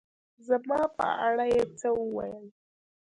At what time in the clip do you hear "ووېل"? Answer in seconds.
1.99-2.45